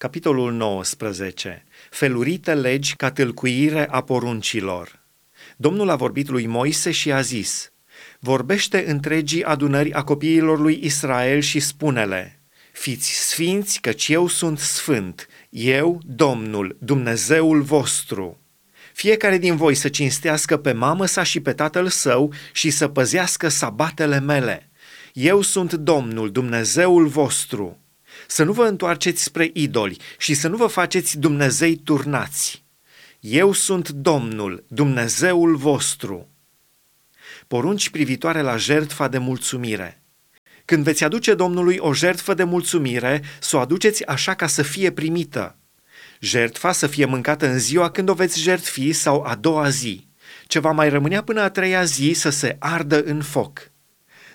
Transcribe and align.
Capitolul 0.00 0.52
19. 0.52 1.64
Felurite 1.90 2.54
legi 2.54 2.96
ca 2.96 3.10
tâlcuire 3.10 3.86
a 3.90 4.00
poruncilor. 4.00 5.02
Domnul 5.56 5.90
a 5.90 5.96
vorbit 5.96 6.28
lui 6.28 6.46
Moise 6.46 6.90
și 6.90 7.12
a 7.12 7.20
zis, 7.20 7.72
Vorbește 8.18 8.84
întregii 8.86 9.44
adunări 9.44 9.92
a 9.92 10.02
copiilor 10.02 10.58
lui 10.58 10.80
Israel 10.82 11.40
și 11.40 11.60
spune-le, 11.60 12.40
Fiți 12.72 13.28
sfinți, 13.28 13.80
căci 13.80 14.08
eu 14.08 14.26
sunt 14.26 14.58
sfânt, 14.58 15.26
eu, 15.50 16.00
Domnul, 16.04 16.76
Dumnezeul 16.78 17.62
vostru. 17.62 18.40
Fiecare 18.92 19.38
din 19.38 19.56
voi 19.56 19.74
să 19.74 19.88
cinstească 19.88 20.56
pe 20.56 20.72
mamă 20.72 21.06
sa 21.06 21.22
și 21.22 21.40
pe 21.40 21.52
tatăl 21.52 21.88
său 21.88 22.32
și 22.52 22.70
să 22.70 22.88
păzească 22.88 23.48
sabatele 23.48 24.20
mele. 24.20 24.70
Eu 25.12 25.40
sunt 25.40 25.72
Domnul, 25.72 26.30
Dumnezeul 26.32 27.06
vostru 27.06 27.80
să 28.30 28.42
nu 28.42 28.52
vă 28.52 28.64
întoarceți 28.64 29.22
spre 29.22 29.50
idoli 29.52 29.96
și 30.18 30.34
să 30.34 30.48
nu 30.48 30.56
vă 30.56 30.66
faceți 30.66 31.18
Dumnezei 31.18 31.76
turnați. 31.76 32.64
Eu 33.20 33.52
sunt 33.52 33.88
Domnul, 33.88 34.64
Dumnezeul 34.68 35.56
vostru. 35.56 36.28
Porunci 37.46 37.88
privitoare 37.88 38.40
la 38.40 38.56
jertfa 38.56 39.08
de 39.08 39.18
mulțumire. 39.18 40.02
Când 40.64 40.84
veți 40.84 41.04
aduce 41.04 41.34
Domnului 41.34 41.76
o 41.76 41.94
jertfă 41.94 42.34
de 42.34 42.44
mulțumire, 42.44 43.22
să 43.40 43.56
o 43.56 43.60
aduceți 43.60 44.06
așa 44.06 44.34
ca 44.34 44.46
să 44.46 44.62
fie 44.62 44.90
primită. 44.92 45.56
Jertfa 46.20 46.72
să 46.72 46.86
fie 46.86 47.04
mâncată 47.04 47.46
în 47.46 47.58
ziua 47.58 47.90
când 47.90 48.08
o 48.08 48.14
veți 48.14 48.40
jertfi 48.40 48.92
sau 48.92 49.22
a 49.22 49.34
doua 49.34 49.68
zi. 49.68 50.06
Ce 50.46 50.58
va 50.58 50.70
mai 50.70 50.88
rămânea 50.88 51.22
până 51.22 51.40
a 51.40 51.50
treia 51.50 51.84
zi 51.84 52.12
să 52.14 52.30
se 52.30 52.56
ardă 52.58 53.02
în 53.02 53.22
foc. 53.22 53.69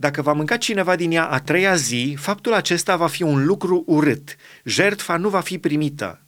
Dacă 0.00 0.22
va 0.22 0.32
mânca 0.32 0.56
cineva 0.56 0.96
din 0.96 1.10
ea 1.10 1.24
a 1.24 1.40
treia 1.40 1.74
zi, 1.74 2.16
faptul 2.18 2.52
acesta 2.52 2.96
va 2.96 3.06
fi 3.06 3.22
un 3.22 3.44
lucru 3.44 3.82
urât. 3.86 4.36
Jertfa 4.64 5.16
nu 5.16 5.28
va 5.28 5.40
fi 5.40 5.58
primită. 5.58 6.22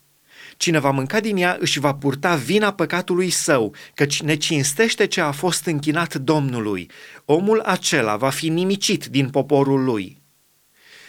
Cine 0.56 0.78
va 0.78 0.90
mânca 0.90 1.20
din 1.20 1.36
ea 1.36 1.56
își 1.60 1.78
va 1.78 1.94
purta 1.94 2.34
vina 2.34 2.72
păcatului 2.72 3.30
său, 3.30 3.74
căci 3.94 4.22
ne 4.22 4.34
cinstește 4.34 5.06
ce 5.06 5.20
a 5.20 5.30
fost 5.30 5.66
închinat 5.66 6.14
Domnului. 6.14 6.90
Omul 7.24 7.60
acela 7.60 8.16
va 8.16 8.30
fi 8.30 8.48
nimicit 8.48 9.06
din 9.06 9.28
poporul 9.28 9.84
lui. 9.84 10.22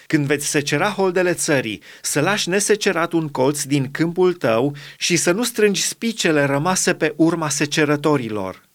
Când 0.08 0.25
veți 0.25 0.48
secera 0.48 0.90
holdele 0.90 1.34
țării, 1.34 1.81
să 2.02 2.20
lași 2.20 2.50
nesecerat 2.50 3.12
un 3.12 3.28
colț 3.28 3.64
din 3.64 3.92
câmpul 3.92 4.34
tău 4.34 4.75
și 4.98 5.16
să 5.16 5.31
nu 5.31 5.44
strângi 5.44 5.81
spicele 5.81 6.44
rămase 6.44 6.94
pe 6.94 7.14
urma 7.16 7.50
secerătorilor 7.50 8.70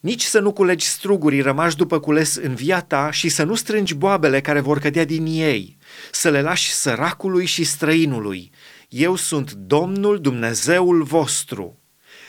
nici 0.00 0.22
să 0.22 0.38
nu 0.38 0.52
culegi 0.52 0.86
strugurii 0.86 1.40
rămași 1.40 1.76
după 1.76 2.00
cules 2.00 2.34
în 2.34 2.54
via 2.54 2.80
ta 2.80 3.10
și 3.10 3.28
să 3.28 3.42
nu 3.42 3.54
strângi 3.54 3.94
boabele 3.94 4.40
care 4.40 4.60
vor 4.60 4.78
cădea 4.78 5.04
din 5.04 5.26
ei, 5.26 5.78
să 6.12 6.30
le 6.30 6.42
lași 6.42 6.72
săracului 6.72 7.44
și 7.44 7.64
străinului. 7.64 8.50
Eu 8.88 9.16
sunt 9.16 9.52
Domnul 9.52 10.20
Dumnezeul 10.20 11.02
vostru. 11.02 11.78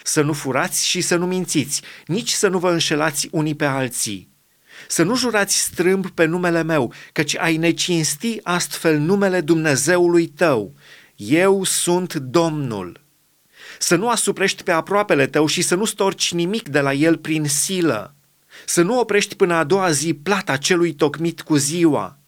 Să 0.03 0.21
nu 0.21 0.33
furați 0.33 0.87
și 0.87 1.01
să 1.01 1.15
nu 1.15 1.25
mințiți, 1.25 1.81
nici 2.05 2.31
să 2.31 2.47
nu 2.47 2.59
vă 2.59 2.71
înșelați 2.71 3.27
unii 3.31 3.55
pe 3.55 3.65
alții. 3.65 4.29
Să 4.87 5.03
nu 5.03 5.15
jurați 5.15 5.59
strâmb 5.59 6.09
pe 6.09 6.25
numele 6.25 6.63
meu, 6.63 6.93
căci 7.11 7.37
ai 7.37 7.57
necinsti 7.57 8.39
astfel 8.43 8.97
numele 8.97 9.41
Dumnezeului 9.41 10.27
tău. 10.27 10.73
Eu 11.15 11.63
sunt 11.63 12.13
Domnul 12.13 13.07
să 13.77 13.95
nu 13.95 14.09
asuprești 14.09 14.63
pe 14.63 14.71
aproapele 14.71 15.27
tău 15.27 15.45
și 15.45 15.61
să 15.61 15.75
nu 15.75 15.85
storci 15.85 16.33
nimic 16.33 16.69
de 16.69 16.79
la 16.79 16.93
el 16.93 17.17
prin 17.17 17.45
silă, 17.45 18.15
să 18.65 18.81
nu 18.81 18.99
oprești 18.99 19.35
până 19.35 19.53
a 19.53 19.63
doua 19.63 19.91
zi 19.91 20.13
plata 20.13 20.57
celui 20.57 20.93
tocmit 20.93 21.41
cu 21.41 21.55
ziua, 21.55 22.19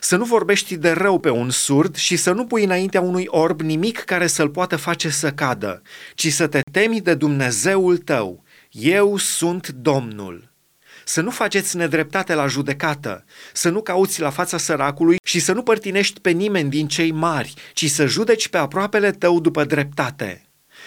să 0.00 0.16
nu 0.16 0.24
vorbești 0.24 0.76
de 0.76 0.90
rău 0.90 1.18
pe 1.18 1.30
un 1.30 1.50
surd 1.50 1.96
și 1.96 2.16
să 2.16 2.32
nu 2.32 2.46
pui 2.46 2.64
înaintea 2.64 3.00
unui 3.00 3.24
orb 3.26 3.60
nimic 3.60 3.98
care 3.98 4.26
să-l 4.26 4.48
poată 4.48 4.76
face 4.76 5.08
să 5.08 5.30
cadă, 5.30 5.82
ci 6.14 6.32
să 6.32 6.46
te 6.46 6.60
temi 6.70 7.00
de 7.00 7.14
Dumnezeul 7.14 7.96
tău. 7.96 8.44
Eu 8.70 9.16
sunt 9.16 9.68
Domnul. 9.68 10.54
Să 11.04 11.20
nu 11.20 11.30
faceți 11.30 11.76
nedreptate 11.76 12.34
la 12.34 12.46
judecată, 12.46 13.24
să 13.52 13.68
nu 13.68 13.82
cauți 13.82 14.20
la 14.20 14.30
fața 14.30 14.58
săracului 14.58 15.16
și 15.24 15.38
să 15.38 15.52
nu 15.52 15.62
părtinești 15.62 16.20
pe 16.20 16.30
nimeni 16.30 16.70
din 16.70 16.88
cei 16.88 17.12
mari, 17.12 17.54
ci 17.72 17.90
să 17.90 18.06
judeci 18.06 18.48
pe 18.48 18.58
aproapele 18.58 19.10
tău 19.10 19.40
după 19.40 19.64
dreptate 19.64 20.46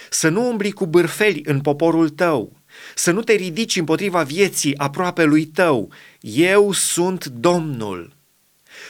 să 0.10 0.30
nu 0.30 0.50
umbli 0.50 0.72
cu 0.72 0.86
bârfeli 0.86 1.42
în 1.46 1.62
poporul 1.62 2.10
tău, 2.10 2.58
să 2.96 3.12
nu 3.12 3.22
te 3.22 3.34
ridici 3.34 3.76
împotriva 3.76 4.24
vieții 4.24 4.78
aproape 4.78 5.24
lui 5.24 5.46
tău. 5.46 5.92
Eu 6.22 6.72
sunt 6.72 7.26
Domnul. 7.26 8.18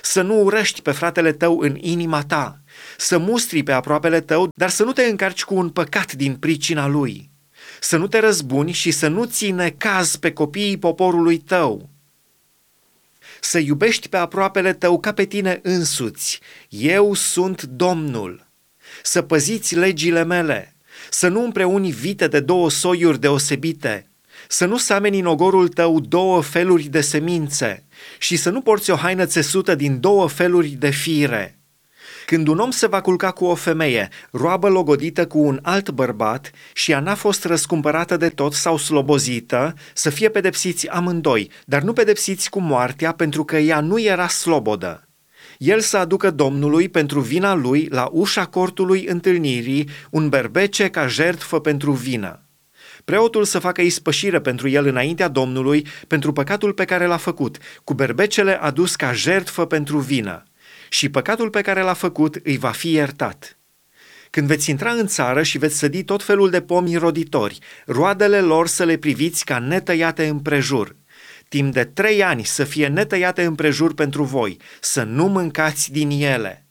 Să 0.01 0.21
nu 0.21 0.43
urăști 0.43 0.81
pe 0.81 0.91
fratele 0.91 1.31
tău 1.31 1.59
în 1.59 1.77
inima 1.79 2.23
ta, 2.23 2.61
să 2.97 3.17
mustri 3.17 3.63
pe 3.63 3.71
aproapele 3.71 4.21
tău, 4.21 4.49
dar 4.55 4.69
să 4.69 4.83
nu 4.83 4.93
te 4.93 5.03
încarci 5.03 5.43
cu 5.43 5.55
un 5.55 5.69
păcat 5.69 6.13
din 6.13 6.35
pricina 6.35 6.87
lui. 6.87 7.29
Să 7.79 7.97
nu 7.97 8.07
te 8.07 8.19
răzbuni 8.19 8.71
și 8.71 8.91
să 8.91 9.07
nu 9.07 9.25
ține 9.25 9.69
caz 9.69 10.15
pe 10.15 10.33
copiii 10.33 10.77
poporului 10.77 11.37
tău. 11.37 11.89
Să 13.41 13.57
iubești 13.57 14.09
pe 14.09 14.17
aproapele 14.17 14.73
tău 14.73 14.99
ca 14.99 15.13
pe 15.13 15.25
tine 15.25 15.59
însuți. 15.63 16.39
Eu 16.69 17.13
sunt 17.13 17.63
Domnul. 17.63 18.47
Să 19.03 19.21
păziți 19.21 19.75
legile 19.75 20.23
mele 20.23 20.75
să 21.09 21.27
nu 21.27 21.43
împreuni 21.43 21.91
vite 21.91 22.27
de 22.27 22.39
două 22.39 22.69
soiuri 22.69 23.19
deosebite, 23.19 24.09
să 24.47 24.65
nu 24.65 24.77
sameni 24.77 25.19
în 25.19 25.25
ogorul 25.25 25.67
tău 25.67 25.99
două 25.99 26.41
feluri 26.41 26.83
de 26.83 27.01
semințe 27.01 27.85
și 28.17 28.35
să 28.35 28.49
nu 28.49 28.61
porți 28.61 28.91
o 28.91 28.95
haină 28.95 29.25
țesută 29.25 29.75
din 29.75 29.99
două 29.99 30.27
feluri 30.27 30.67
de 30.67 30.89
fire. 30.89 31.59
Când 32.25 32.47
un 32.47 32.59
om 32.59 32.71
se 32.71 32.87
va 32.87 33.01
culca 33.01 33.31
cu 33.31 33.45
o 33.45 33.55
femeie, 33.55 34.09
roabă 34.31 34.69
logodită 34.69 35.27
cu 35.27 35.39
un 35.39 35.59
alt 35.61 35.89
bărbat 35.89 36.51
și 36.73 36.91
ea 36.91 36.99
n-a 36.99 37.15
fost 37.15 37.45
răscumpărată 37.45 38.17
de 38.17 38.29
tot 38.29 38.53
sau 38.53 38.77
slobozită, 38.77 39.73
să 39.93 40.09
fie 40.09 40.29
pedepsiți 40.29 40.87
amândoi, 40.87 41.51
dar 41.65 41.81
nu 41.81 41.93
pedepsiți 41.93 42.49
cu 42.49 42.59
moartea 42.59 43.11
pentru 43.11 43.43
că 43.43 43.57
ea 43.57 43.79
nu 43.79 43.99
era 43.99 44.27
slobodă 44.27 45.08
el 45.59 45.79
să 45.79 45.97
aducă 45.97 46.31
Domnului 46.31 46.89
pentru 46.89 47.19
vina 47.19 47.53
lui 47.53 47.87
la 47.91 48.09
ușa 48.11 48.45
cortului 48.45 49.05
întâlnirii 49.05 49.89
un 50.09 50.29
berbece 50.29 50.89
ca 50.89 51.07
jertfă 51.07 51.59
pentru 51.59 51.91
vină. 51.91 52.43
Preotul 53.05 53.43
să 53.43 53.59
facă 53.59 53.81
ispășire 53.81 54.39
pentru 54.41 54.67
el 54.67 54.85
înaintea 54.85 55.27
Domnului 55.27 55.87
pentru 56.07 56.33
păcatul 56.33 56.73
pe 56.73 56.85
care 56.85 57.05
l-a 57.05 57.17
făcut, 57.17 57.57
cu 57.83 57.93
berbecele 57.93 58.61
adus 58.61 58.95
ca 58.95 59.13
jertfă 59.13 59.65
pentru 59.65 59.97
vină. 59.97 60.43
Și 60.89 61.09
păcatul 61.09 61.49
pe 61.49 61.61
care 61.61 61.81
l-a 61.81 61.93
făcut 61.93 62.35
îi 62.43 62.57
va 62.57 62.71
fi 62.71 62.91
iertat. 62.91 63.57
Când 64.29 64.47
veți 64.47 64.69
intra 64.69 64.91
în 64.91 65.07
țară 65.07 65.43
și 65.43 65.57
veți 65.57 65.77
sădi 65.77 66.03
tot 66.03 66.23
felul 66.23 66.49
de 66.49 66.61
pomi 66.61 66.95
roditori, 66.95 67.59
roadele 67.85 68.41
lor 68.41 68.67
să 68.67 68.83
le 68.83 68.97
priviți 68.97 69.45
ca 69.45 69.59
netăiate 69.59 70.27
împrejur– 70.27 70.95
timp 71.49 71.73
de 71.73 71.83
trei 71.83 72.23
ani 72.23 72.43
să 72.43 72.63
fie 72.63 72.87
netăiate 72.87 73.43
împrejur 73.43 73.93
pentru 73.93 74.23
voi, 74.23 74.57
să 74.79 75.03
nu 75.03 75.27
mâncați 75.27 75.91
din 75.91 76.09
ele. 76.09 76.65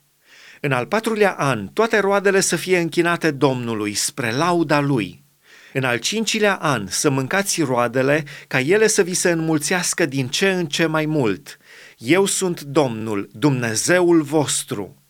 În 0.60 0.72
al 0.72 0.86
patrulea 0.86 1.32
an, 1.32 1.66
toate 1.66 1.98
roadele 1.98 2.40
să 2.40 2.56
fie 2.56 2.78
închinate 2.78 3.30
Domnului, 3.30 3.94
spre 3.94 4.32
lauda 4.32 4.80
Lui. 4.80 5.24
În 5.72 5.84
al 5.84 5.98
cincilea 5.98 6.54
an, 6.54 6.86
să 6.88 7.10
mâncați 7.10 7.62
roadele, 7.62 8.24
ca 8.46 8.60
ele 8.60 8.86
să 8.86 9.02
vi 9.02 9.14
se 9.14 9.30
înmulțească 9.30 10.06
din 10.06 10.28
ce 10.28 10.50
în 10.50 10.66
ce 10.66 10.86
mai 10.86 11.06
mult. 11.06 11.56
Eu 11.98 12.26
sunt 12.26 12.60
Domnul, 12.60 13.28
Dumnezeul 13.32 14.22
vostru. 14.22 15.02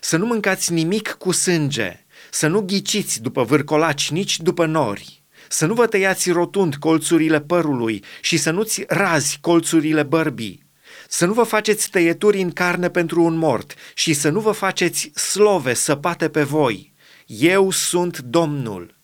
Să 0.00 0.16
nu 0.16 0.26
mâncați 0.26 0.72
nimic 0.72 1.08
cu 1.08 1.32
sânge, 1.32 2.04
să 2.30 2.46
nu 2.46 2.60
ghiciți 2.60 3.22
după 3.22 3.42
vârcolaci, 3.42 4.10
nici 4.10 4.40
după 4.40 4.66
nori 4.66 5.17
să 5.48 5.66
nu 5.66 5.74
vă 5.74 5.86
tăiați 5.86 6.30
rotund 6.30 6.76
colțurile 6.76 7.40
părului 7.40 8.04
și 8.20 8.36
să 8.36 8.50
nu-ți 8.50 8.84
razi 8.88 9.38
colțurile 9.40 10.02
bărbii, 10.02 10.66
să 11.08 11.26
nu 11.26 11.32
vă 11.32 11.42
faceți 11.42 11.90
tăieturi 11.90 12.40
în 12.40 12.50
carne 12.50 12.88
pentru 12.88 13.22
un 13.22 13.36
mort 13.36 13.74
și 13.94 14.12
să 14.12 14.28
nu 14.28 14.40
vă 14.40 14.52
faceți 14.52 15.10
slove 15.14 15.74
săpate 15.74 16.28
pe 16.28 16.42
voi. 16.42 16.94
Eu 17.26 17.70
sunt 17.70 18.18
Domnul. 18.18 18.96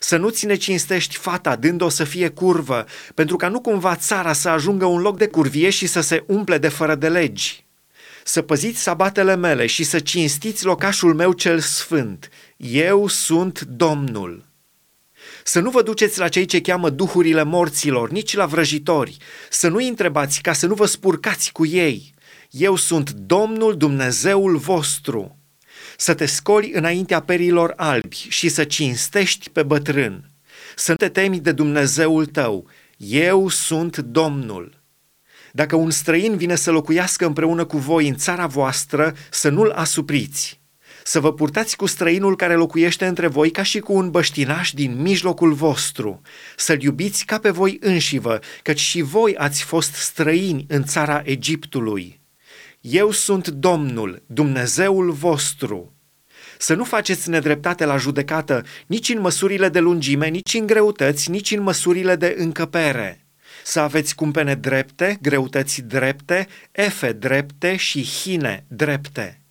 Să 0.00 0.16
nu 0.16 0.28
ți 0.28 0.56
cinstești 0.56 1.16
fata 1.16 1.56
dând-o 1.56 1.88
să 1.88 2.04
fie 2.04 2.28
curvă, 2.28 2.86
pentru 3.14 3.36
ca 3.36 3.48
nu 3.48 3.60
cumva 3.60 3.96
țara 3.96 4.32
să 4.32 4.48
ajungă 4.48 4.84
un 4.84 5.00
loc 5.00 5.18
de 5.18 5.26
curvie 5.26 5.70
și 5.70 5.86
să 5.86 6.00
se 6.00 6.24
umple 6.26 6.58
de 6.58 6.68
fără 6.68 6.94
de 6.94 7.08
legi. 7.08 7.64
Să 8.24 8.42
păziți 8.42 8.82
sabatele 8.82 9.36
mele 9.36 9.66
și 9.66 9.84
să 9.84 9.98
cinstiți 9.98 10.64
locașul 10.64 11.14
meu 11.14 11.32
cel 11.32 11.60
sfânt. 11.60 12.28
Eu 12.56 13.08
sunt 13.08 13.60
Domnul. 13.60 14.53
Să 15.44 15.60
nu 15.60 15.70
vă 15.70 15.82
duceți 15.82 16.18
la 16.18 16.28
cei 16.28 16.44
ce 16.44 16.60
cheamă 16.60 16.90
duhurile 16.90 17.42
morților, 17.42 18.10
nici 18.10 18.34
la 18.34 18.46
vrăjitori. 18.46 19.16
Să 19.50 19.68
nu 19.68 19.76
întrebați 19.76 20.40
ca 20.40 20.52
să 20.52 20.66
nu 20.66 20.74
vă 20.74 20.86
spurcați 20.86 21.52
cu 21.52 21.66
ei. 21.66 22.14
Eu 22.50 22.76
sunt 22.76 23.10
Domnul 23.10 23.76
Dumnezeul 23.76 24.56
vostru. 24.56 25.38
Să 25.96 26.14
te 26.14 26.26
scoli 26.26 26.70
înaintea 26.72 27.20
perilor 27.20 27.72
albi 27.76 28.26
și 28.28 28.48
să 28.48 28.64
cinstești 28.64 29.50
pe 29.50 29.62
bătrân. 29.62 30.30
Să 30.76 30.94
te 30.94 31.08
temi 31.08 31.40
de 31.40 31.52
Dumnezeul 31.52 32.26
tău. 32.26 32.68
Eu 32.96 33.48
sunt 33.48 33.96
Domnul. 33.96 34.82
Dacă 35.52 35.76
un 35.76 35.90
străin 35.90 36.36
vine 36.36 36.54
să 36.54 36.70
locuiască 36.70 37.26
împreună 37.26 37.64
cu 37.64 37.78
voi 37.78 38.08
în 38.08 38.16
țara 38.16 38.46
voastră, 38.46 39.14
să 39.30 39.48
nu-l 39.48 39.70
asupriți 39.70 40.62
să 41.06 41.20
vă 41.20 41.32
purtați 41.32 41.76
cu 41.76 41.86
străinul 41.86 42.36
care 42.36 42.54
locuiește 42.54 43.06
între 43.06 43.26
voi 43.26 43.50
ca 43.50 43.62
și 43.62 43.78
cu 43.78 43.92
un 43.92 44.10
băștinaș 44.10 44.72
din 44.72 45.02
mijlocul 45.02 45.52
vostru, 45.52 46.20
să-l 46.56 46.82
iubiți 46.82 47.24
ca 47.24 47.38
pe 47.38 47.50
voi 47.50 47.76
înșivă, 47.80 48.38
căci 48.62 48.80
și 48.80 49.00
voi 49.00 49.36
ați 49.36 49.62
fost 49.62 49.92
străini 49.94 50.64
în 50.68 50.84
țara 50.84 51.22
Egiptului. 51.24 52.20
Eu 52.80 53.10
sunt 53.10 53.48
Domnul, 53.48 54.22
Dumnezeul 54.26 55.10
vostru. 55.10 55.92
Să 56.58 56.74
nu 56.74 56.84
faceți 56.84 57.28
nedreptate 57.28 57.84
la 57.84 57.96
judecată 57.96 58.64
nici 58.86 59.08
în 59.08 59.20
măsurile 59.20 59.68
de 59.68 59.78
lungime, 59.78 60.28
nici 60.28 60.54
în 60.54 60.66
greutăți, 60.66 61.30
nici 61.30 61.50
în 61.50 61.62
măsurile 61.62 62.16
de 62.16 62.34
încăpere 62.38 63.18
să 63.64 63.80
aveți 63.80 64.14
cumpene 64.14 64.54
drepte, 64.54 65.18
greutăți 65.22 65.82
drepte, 65.82 66.46
efe 66.72 67.12
drepte 67.12 67.76
și 67.76 68.04
hine 68.04 68.64
drepte. 68.68 69.43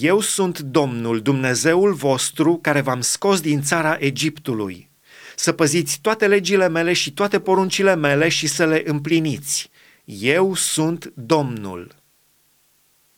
Eu 0.00 0.20
sunt 0.20 0.58
Domnul, 0.58 1.20
Dumnezeul 1.20 1.92
vostru, 1.92 2.58
care 2.62 2.80
v-am 2.80 3.00
scos 3.00 3.40
din 3.40 3.62
țara 3.62 3.96
Egiptului. 4.00 4.90
Să 5.36 5.52
păziți 5.52 5.98
toate 6.00 6.26
legile 6.26 6.68
mele 6.68 6.92
și 6.92 7.12
toate 7.12 7.40
poruncile 7.40 7.94
mele 7.94 8.28
și 8.28 8.46
să 8.46 8.66
le 8.66 8.82
împliniți. 8.86 9.70
Eu 10.04 10.54
sunt 10.54 11.12
Domnul. 11.14 11.94